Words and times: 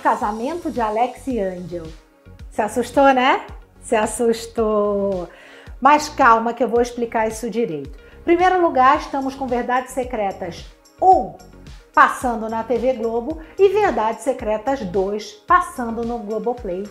casamento 0.00 0.70
de 0.70 0.80
Alex 0.80 1.26
e 1.26 1.38
Angel. 1.38 1.86
Se 2.50 2.62
assustou, 2.62 3.12
né? 3.14 3.46
Se 3.80 3.94
assustou. 3.94 5.28
Mas 5.80 6.08
calma 6.08 6.52
que 6.52 6.62
eu 6.62 6.68
vou 6.68 6.82
explicar 6.82 7.28
isso 7.28 7.48
direito. 7.48 7.98
Primeiro 8.24 8.60
lugar, 8.60 8.98
estamos 8.98 9.34
com 9.34 9.46
Verdades 9.46 9.92
Secretas 9.92 10.66
1 11.00 11.50
passando 11.92 12.48
na 12.48 12.62
TV 12.62 12.94
Globo 12.94 13.40
e 13.58 13.68
Verdades 13.68 14.22
Secretas 14.22 14.80
2 14.80 15.32
passando 15.46 16.04
no 16.04 16.18
Globoplay, 16.18 16.84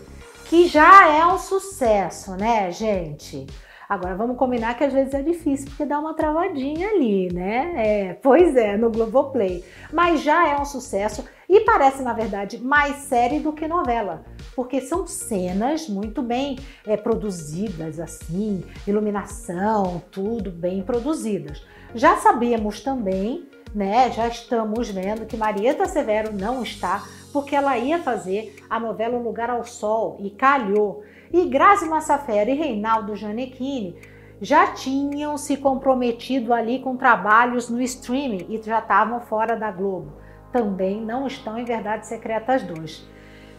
que 0.45 0.67
já 0.67 1.07
é 1.07 1.25
um 1.25 1.37
sucesso, 1.37 2.35
né, 2.35 2.71
gente? 2.71 3.47
Agora 3.87 4.15
vamos 4.15 4.37
combinar 4.37 4.77
que 4.77 4.83
às 4.83 4.93
vezes 4.93 5.13
é 5.13 5.21
difícil 5.21 5.67
porque 5.67 5.85
dá 5.85 5.99
uma 5.99 6.13
travadinha 6.13 6.89
ali, 6.89 7.33
né? 7.33 7.73
É, 7.75 8.13
pois 8.13 8.55
é, 8.55 8.77
no 8.77 8.91
Globoplay. 8.91 9.63
Mas 9.91 10.21
já 10.21 10.47
é 10.47 10.55
um 10.55 10.65
sucesso 10.65 11.25
e 11.49 11.61
parece, 11.61 12.03
na 12.03 12.13
verdade, 12.13 12.59
mais 12.59 12.97
série 12.97 13.39
do 13.39 13.51
que 13.51 13.67
novela, 13.67 14.23
porque 14.55 14.79
são 14.79 15.07
cenas 15.07 15.89
muito 15.89 16.21
bem 16.21 16.59
é, 16.85 16.95
produzidas, 16.95 17.99
assim, 17.99 18.63
iluminação, 18.85 19.99
tudo 20.11 20.51
bem 20.51 20.83
produzidas. 20.83 21.65
Já 21.95 22.17
sabíamos 22.17 22.81
também, 22.81 23.49
né? 23.73 24.11
Já 24.11 24.27
estamos 24.27 24.91
vendo 24.91 25.25
que 25.25 25.35
Marieta 25.35 25.87
Severo 25.87 26.31
não 26.31 26.61
está, 26.61 27.03
porque 27.33 27.55
ela 27.55 27.75
ia 27.79 27.97
fazer 27.97 28.63
a 28.69 28.79
novela 28.79 29.17
Um 29.17 29.23
Lugar 29.23 29.49
ao 29.49 29.65
Sol 29.65 30.17
e 30.19 30.29
calhou. 30.29 31.03
E 31.33 31.45
Grazi 31.45 31.89
Massafera 31.89 32.51
e 32.51 32.55
Reinaldo 32.55 33.15
Janequini 33.15 33.95
já 34.39 34.67
tinham 34.67 35.35
se 35.35 35.57
comprometido 35.57 36.53
ali 36.53 36.79
com 36.79 36.95
trabalhos 36.95 37.69
no 37.69 37.81
streaming 37.81 38.45
e 38.49 38.61
já 38.61 38.79
estavam 38.79 39.19
fora 39.19 39.55
da 39.55 39.71
Globo. 39.71 40.13
Também 40.51 41.01
não 41.01 41.27
estão 41.27 41.57
em 41.57 41.65
Verdades 41.65 42.09
Secretas 42.09 42.63
2. 42.63 43.03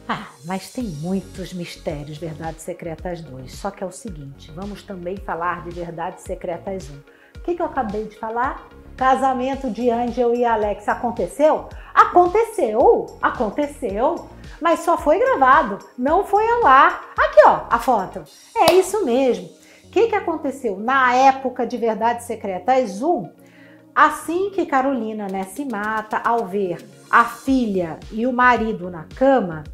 Ah, 0.08 0.26
mas 0.44 0.72
tem 0.72 0.84
muitos 0.84 1.52
mistérios 1.52 2.18
Verdades 2.18 2.62
Secretas 2.62 3.20
2. 3.20 3.52
Só 3.52 3.70
que 3.70 3.84
é 3.84 3.86
o 3.86 3.92
seguinte, 3.92 4.50
vamos 4.52 4.82
também 4.82 5.16
falar 5.18 5.64
de 5.64 5.70
Verdades 5.70 6.24
Secretas 6.24 6.90
1. 6.90 6.94
O 7.38 7.42
que, 7.42 7.54
que 7.54 7.62
eu 7.62 7.66
acabei 7.66 8.04
de 8.06 8.18
falar? 8.18 8.68
Casamento 8.96 9.70
de 9.70 9.90
Angel 9.90 10.34
e 10.34 10.44
Alex 10.44 10.88
aconteceu? 10.88 11.68
Aconteceu! 11.94 13.06
Aconteceu! 13.22 14.28
mas 14.60 14.80
só 14.80 14.98
foi 14.98 15.18
gravado, 15.18 15.78
não 15.96 16.24
foi 16.24 16.46
ao 16.48 16.66
ar. 16.66 17.12
Aqui, 17.18 17.40
ó, 17.46 17.60
a 17.70 17.78
foto. 17.78 18.22
É 18.54 18.74
isso 18.74 19.04
mesmo. 19.04 19.48
O 19.84 19.90
que, 19.90 20.08
que 20.08 20.14
aconteceu? 20.14 20.78
Na 20.78 21.14
época 21.14 21.66
de 21.66 21.76
Verdades 21.76 22.26
Secretas 22.26 23.02
1, 23.02 23.28
assim 23.94 24.50
que 24.50 24.66
Carolina 24.66 25.26
né, 25.28 25.44
se 25.44 25.64
mata 25.64 26.18
ao 26.18 26.46
ver 26.46 26.84
a 27.10 27.24
filha 27.24 27.98
e 28.12 28.26
o 28.26 28.32
marido 28.32 28.90
na 28.90 29.04
cama, 29.04 29.64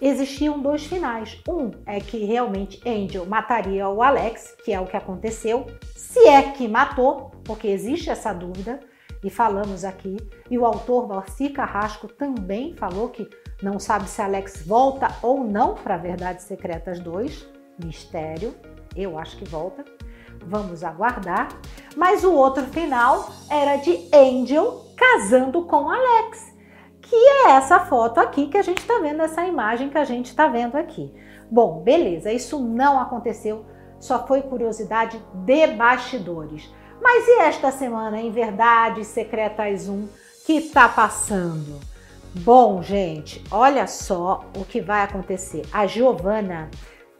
existiam 0.00 0.60
dois 0.60 0.84
finais. 0.84 1.40
Um 1.48 1.70
é 1.86 2.00
que 2.00 2.24
realmente 2.24 2.80
Angel 2.88 3.26
mataria 3.26 3.88
o 3.88 4.02
Alex, 4.02 4.56
que 4.64 4.72
é 4.72 4.80
o 4.80 4.86
que 4.86 4.96
aconteceu, 4.96 5.66
se 5.94 6.26
é 6.26 6.52
que 6.52 6.66
matou, 6.66 7.30
porque 7.44 7.68
existe 7.68 8.10
essa 8.10 8.32
dúvida, 8.32 8.80
e 9.22 9.30
falamos 9.30 9.84
aqui. 9.84 10.16
E 10.50 10.58
o 10.58 10.66
autor 10.66 11.06
Valci 11.06 11.48
Carrasco 11.50 12.08
também 12.08 12.74
falou 12.74 13.08
que 13.08 13.28
não 13.62 13.78
sabe 13.78 14.08
se 14.08 14.20
Alex 14.20 14.66
volta 14.66 15.08
ou 15.22 15.44
não 15.44 15.74
para 15.74 15.96
Verdades 15.96 16.44
Secretas 16.44 16.98
2. 16.98 17.48
Mistério. 17.82 18.54
Eu 18.96 19.18
acho 19.18 19.36
que 19.36 19.44
volta. 19.44 19.84
Vamos 20.46 20.82
aguardar. 20.84 21.48
Mas 21.96 22.24
o 22.24 22.32
outro 22.32 22.64
final 22.64 23.28
era 23.50 23.76
de 23.76 24.08
Angel 24.14 24.86
casando 24.96 25.62
com 25.62 25.90
Alex, 25.90 26.54
que 27.00 27.16
é 27.16 27.50
essa 27.50 27.80
foto 27.80 28.18
aqui 28.18 28.46
que 28.46 28.56
a 28.56 28.62
gente 28.62 28.78
está 28.78 28.98
vendo, 28.98 29.22
essa 29.22 29.44
imagem 29.44 29.88
que 29.88 29.98
a 29.98 30.04
gente 30.04 30.26
está 30.26 30.46
vendo 30.46 30.76
aqui. 30.76 31.12
Bom, 31.50 31.82
beleza, 31.82 32.32
isso 32.32 32.58
não 32.58 32.98
aconteceu, 32.98 33.66
só 33.98 34.26
foi 34.26 34.42
curiosidade 34.42 35.20
de 35.34 35.66
bastidores. 35.68 36.72
Mas 37.02 37.26
e 37.26 37.40
esta 37.40 37.70
semana 37.70 38.20
em 38.20 38.30
Verdades 38.30 39.08
Secretas 39.08 39.88
1 39.88 40.08
que 40.46 40.54
está 40.54 40.88
passando? 40.88 41.80
Bom, 42.34 42.82
gente, 42.82 43.44
olha 43.50 43.86
só 43.86 44.44
o 44.56 44.64
que 44.64 44.80
vai 44.80 45.02
acontecer. 45.02 45.66
A 45.70 45.86
Giovana, 45.86 46.70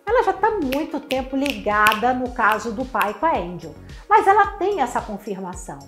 ela 0.06 0.22
já 0.22 0.32
está 0.32 0.50
muito 0.50 1.00
tempo 1.00 1.36
ligada 1.36 2.12
no 2.12 2.30
caso 2.30 2.72
do 2.72 2.84
pai 2.84 3.14
com 3.14 3.26
a 3.26 3.36
Angel, 3.36 3.74
mas 4.08 4.26
ela 4.26 4.46
tem 4.58 4.80
essa 4.80 5.00
confirmação. 5.00 5.78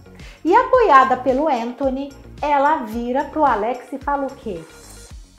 E 0.45 0.55
apoiada 0.55 1.17
pelo 1.17 1.49
Anthony, 1.49 2.13
ela 2.41 2.85
vira 2.85 3.25
pro 3.25 3.45
Alex 3.45 3.93
e 3.93 3.99
fala 3.99 4.27
o 4.27 4.35
quê? 4.35 4.61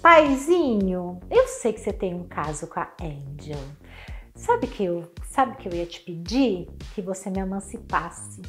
Paizinho, 0.02 1.20
eu 1.32 1.48
sei 1.48 1.74
que 1.74 1.80
você 1.80 1.92
tem 1.92 2.14
um 2.14 2.28
caso 2.28 2.68
com 2.68 2.80
a 2.80 2.92
Angel. 3.02 3.60
Sabe 4.36 4.68
que 4.68 4.84
eu, 4.84 5.12
sabe 5.24 5.56
que 5.56 5.68
eu 5.68 5.74
ia 5.74 5.86
te 5.86 6.02
pedir 6.02 6.68
que 6.94 7.02
você 7.02 7.30
me 7.30 7.40
emancipasse 7.40 8.42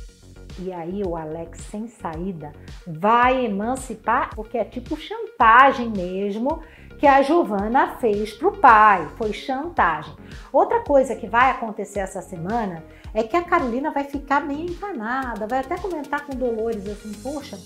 e 0.59 0.73
aí 0.73 1.03
o 1.03 1.17
Alex, 1.17 1.61
sem 1.71 1.87
saída, 1.87 2.53
vai 2.87 3.45
emancipar, 3.45 4.35
porque 4.35 4.57
é 4.57 4.65
tipo 4.65 4.97
chantagem 4.97 5.91
mesmo 5.91 6.63
que 6.99 7.07
a 7.07 7.23
Giovana 7.23 7.97
fez 7.99 8.33
pro 8.33 8.53
pai, 8.53 9.07
foi 9.17 9.33
chantagem. 9.33 10.15
Outra 10.53 10.81
coisa 10.81 11.15
que 11.15 11.27
vai 11.27 11.51
acontecer 11.51 12.01
essa 12.01 12.23
semana 12.23 12.83
é 13.13 13.23
que 13.23 13.37
a 13.37 13.43
Carolina 13.43 13.91
vai 13.91 14.05
ficar 14.05 14.41
meio 14.41 14.71
encanada, 14.71 15.47
vai 15.47 15.61
até 15.61 15.77
comentar 15.77 16.25
com 16.25 16.35
Dolores 16.35 16.87
assim, 16.89 17.13
poxa, 17.23 17.59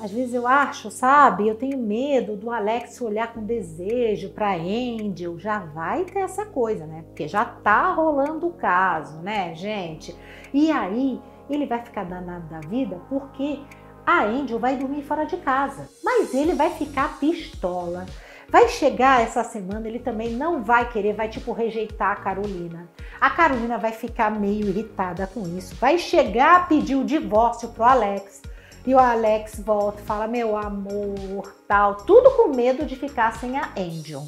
às 0.00 0.10
vezes 0.10 0.34
eu 0.34 0.46
acho, 0.46 0.90
sabe, 0.90 1.48
eu 1.48 1.54
tenho 1.54 1.78
medo 1.78 2.36
do 2.36 2.50
Alex 2.50 3.00
olhar 3.00 3.32
com 3.32 3.44
desejo 3.44 4.30
para 4.30 4.54
Angel, 4.54 5.38
já 5.38 5.60
vai 5.60 6.04
ter 6.04 6.20
essa 6.20 6.44
coisa, 6.44 6.84
né? 6.86 7.04
Porque 7.06 7.28
já 7.28 7.44
tá 7.44 7.92
rolando 7.92 8.48
o 8.48 8.52
caso, 8.52 9.18
né, 9.18 9.54
gente? 9.54 10.14
E 10.52 10.70
aí 10.70 11.20
ele 11.48 11.66
vai 11.66 11.82
ficar 11.82 12.04
danado 12.04 12.48
da 12.48 12.60
vida 12.60 13.00
porque 13.08 13.60
a 14.04 14.24
Angel 14.24 14.58
vai 14.58 14.76
dormir 14.76 15.02
fora 15.02 15.24
de 15.24 15.36
casa, 15.38 15.88
mas 16.02 16.34
ele 16.34 16.54
vai 16.54 16.70
ficar 16.70 17.18
pistola. 17.18 18.04
Vai 18.48 18.68
chegar 18.68 19.22
essa 19.22 19.42
semana, 19.42 19.88
ele 19.88 19.98
também 19.98 20.30
não 20.30 20.62
vai 20.62 20.90
querer, 20.90 21.14
vai 21.14 21.28
tipo 21.28 21.52
rejeitar 21.52 22.12
a 22.12 22.16
Carolina. 22.16 22.88
A 23.20 23.30
Carolina 23.30 23.78
vai 23.78 23.92
ficar 23.92 24.30
meio 24.30 24.68
irritada 24.68 25.26
com 25.26 25.42
isso, 25.56 25.74
vai 25.76 25.98
chegar 25.98 26.56
a 26.56 26.60
pedir 26.60 26.94
o 26.94 27.04
divórcio 27.04 27.68
pro 27.70 27.84
Alex. 27.84 28.42
E 28.86 28.94
o 28.94 28.98
Alex 28.98 29.60
volta 29.60 30.00
e 30.00 30.04
fala: 30.04 30.26
Meu 30.26 30.56
amor, 30.56 31.54
tal, 31.66 31.96
tudo 31.96 32.30
com 32.32 32.54
medo 32.54 32.84
de 32.84 32.96
ficar 32.96 33.34
sem 33.38 33.58
a 33.58 33.70
Angel. 33.78 34.22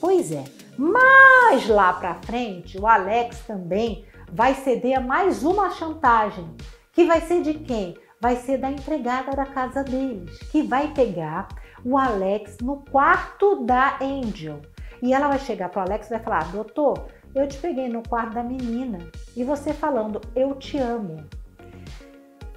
Pois 0.00 0.32
é, 0.32 0.44
mas 0.76 1.68
lá 1.68 1.92
pra 1.92 2.14
frente, 2.14 2.78
o 2.78 2.86
Alex 2.86 3.40
também 3.46 4.04
vai 4.32 4.54
ceder 4.54 4.98
a 4.98 5.00
mais 5.00 5.44
uma 5.44 5.70
chantagem, 5.70 6.56
que 6.92 7.04
vai 7.04 7.20
ser 7.20 7.42
de 7.42 7.54
quem? 7.54 7.96
Vai 8.20 8.36
ser 8.36 8.56
da 8.56 8.70
empregada 8.70 9.36
da 9.36 9.44
casa 9.44 9.84
deles, 9.84 10.38
que 10.50 10.62
vai 10.62 10.88
pegar 10.94 11.48
o 11.84 11.98
Alex 11.98 12.58
no 12.60 12.84
quarto 12.90 13.64
da 13.64 13.98
Angel. 14.00 14.60
E 15.02 15.12
ela 15.12 15.28
vai 15.28 15.38
chegar 15.38 15.68
para 15.68 15.80
o 15.80 15.86
Alex 15.86 16.06
e 16.06 16.10
vai 16.10 16.20
falar: 16.20 16.52
Doutor, 16.52 17.06
eu 17.34 17.48
te 17.48 17.58
peguei 17.58 17.88
no 17.88 18.02
quarto 18.08 18.34
da 18.34 18.42
menina 18.42 18.98
e 19.36 19.42
você 19.42 19.72
falando, 19.72 20.20
eu 20.34 20.54
te 20.54 20.78
amo. 20.78 21.24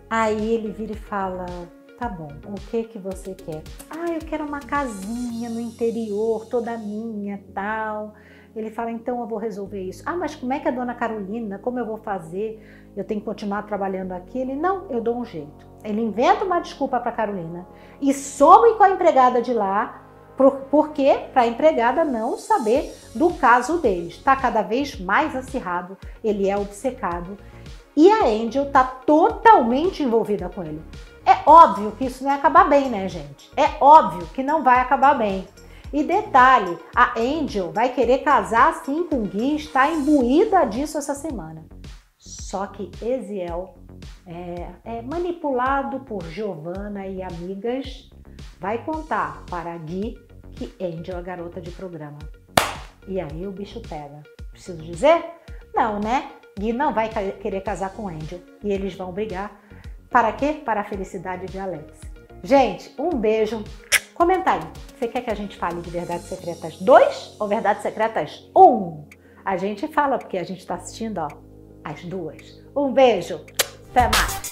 Aí 0.09 0.53
ele 0.53 0.72
vira 0.72 0.94
e 0.94 0.96
fala: 0.96 1.46
Tá 1.97 2.09
bom, 2.09 2.28
o 2.46 2.56
que 2.69 2.84
que 2.84 3.00
você 3.00 3.34
quer? 3.34 3.64
Ah, 3.90 4.12
eu 4.12 4.19
quero 4.19 4.46
uma 4.46 4.59
casinha 4.59 5.50
no 5.50 5.59
interior, 5.59 6.46
toda 6.47 6.78
minha, 6.78 7.41
tal. 7.53 8.14
Ele 8.56 8.70
fala, 8.70 8.90
então 8.90 9.20
eu 9.20 9.28
vou 9.28 9.38
resolver 9.38 9.82
isso. 9.82 10.02
Ah, 10.06 10.16
mas 10.16 10.34
como 10.34 10.54
é 10.54 10.60
que 10.60 10.68
a 10.68 10.72
dona 10.72 10.94
Carolina, 10.94 11.60
como 11.60 11.78
eu 11.78 11.86
vou 11.86 11.98
fazer? 11.98 12.62
Eu 12.96 13.03
tenho 13.03 13.20
que 13.20 13.26
continuar 13.26 13.64
trabalhando 13.64 14.14
aqui? 14.14 14.40
Ele, 14.40 14.56
não, 14.56 14.90
eu 14.90 15.02
dou 15.02 15.18
um 15.18 15.26
jeito. 15.26 15.68
Ele 15.84 16.02
inventa 16.02 16.46
uma 16.46 16.59
desculpa 16.59 17.00
para 17.00 17.12
Carolina 17.12 17.68
e 18.02 18.14
some 18.14 18.76
com 18.76 18.84
a 18.84 18.90
empregada 18.90 19.41
de 19.41 19.53
lá, 19.53 20.06
por, 20.38 20.90
quê? 20.90 21.28
Para 21.32 21.44
a 21.44 21.47
empregada 21.47 22.03
não 22.03 22.38
saber 22.38 22.94
do 23.14 23.34
caso 23.34 23.78
deles. 23.78 24.16
Está 24.16 24.35
cada 24.35 24.62
vez 24.62 25.00
mais 25.00 25.35
acirrado, 25.35 25.97
ele 26.24 26.50
é 26.50 26.58
obcecado. 26.58 27.38
E 27.96 28.12
a 28.12 28.26
Angel 28.26 28.64
está 28.64 28.84
totalmente 28.84 30.03
envolvida 30.03 30.50
com 30.50 30.62
ele. 30.62 30.82
É 31.26 31.38
óbvio 31.46 31.94
que 31.94 32.06
isso 32.06 32.24
não 32.24 32.29
vai 32.29 32.40
acabar 32.40 32.70
bem, 32.70 32.90
né, 32.90 33.08
gente? 33.08 33.50
É 33.56 33.78
óbvio 33.79 34.28
que 34.28 34.44
não 34.44 34.62
vai 34.62 34.79
acabar 34.79 35.18
bem. 35.18 35.47
E 35.93 36.03
detalhe, 36.03 36.78
a 36.96 37.20
Angel 37.20 37.72
vai 37.72 37.93
querer 37.93 38.20
casar 38.20 38.84
sim 38.84 39.03
com 39.05 39.23
Gui, 39.23 39.55
está 39.55 39.90
imbuída 39.90 40.66
disso 40.66 40.97
essa 40.97 41.16
semana. 41.16 41.66
Só 42.17 42.67
que 42.67 42.91
Eziel 43.02 43.76
é, 44.26 44.70
é 44.84 45.02
manipulado 45.02 46.02
por 46.02 46.23
Giovanna 46.23 47.08
e 47.08 47.22
amigas, 47.22 48.09
vai 48.59 48.84
contar 48.84 49.43
para 49.49 49.78
Gui 49.78 50.17
que 50.55 50.73
Angel 50.84 51.17
é 51.17 51.22
garota 51.22 51.61
de 51.61 51.72
programa. 51.72 52.20
E 53.08 53.20
aí 53.20 53.46
o 53.46 53.52
bicho 53.52 53.81
pega. 53.81 54.23
Preciso 54.52 54.81
dizer? 54.81 55.23
Não, 55.73 55.99
né? 55.99 56.31
Gui 56.58 56.73
não 56.73 56.93
vai 56.93 57.09
querer 57.09 57.61
casar 57.61 57.91
com 57.91 58.08
Angel 58.08 58.40
e 58.64 58.72
eles 58.72 58.96
vão 58.96 59.11
brigar. 59.11 59.59
Para 60.09 60.31
quê? 60.31 60.61
Para 60.66 60.81
a 60.81 60.84
felicidade 60.85 61.46
de 61.47 61.59
Alex. 61.59 61.99
Gente, 62.41 62.93
um 62.97 63.09
beijo 63.09 63.64
Comenta 64.16 64.53
aí. 64.53 64.62
Você 64.97 65.09
quer 65.09 65.22
que 65.22 65.29
a 65.29 65.35
gente 65.35 65.58
fale 65.58 65.82
de 65.82 65.90
Verdades 65.90 66.26
Secretas 66.28 66.78
2 66.78 67.35
ou 67.38 67.50
Verdades 67.50 67.84
Secretas 67.84 68.50
1? 68.56 69.09
A 69.44 69.58
gente 69.58 69.90
fala 69.90 70.17
porque 70.17 70.38
a 70.38 70.44
gente 70.44 70.59
está 70.59 70.76
assistindo 70.76 71.17
ó, 71.17 71.28
as 71.84 72.02
duas. 72.06 72.64
Um 72.76 72.94
beijo. 72.94 73.46
Até 73.91 74.03
mais. 74.03 74.45